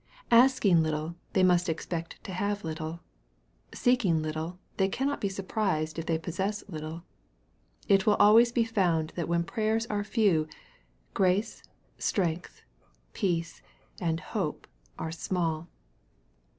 [0.31, 3.01] Asking little, they must expect to have little.
[3.71, 7.03] Seeking little, they cannot be surprised if they possess little.
[7.87, 10.47] It will always be found that when prayers are few,
[11.13, 11.61] grace,
[11.99, 12.63] strength,
[13.13, 13.61] peace,
[13.99, 14.65] and hope
[14.97, 15.67] are small.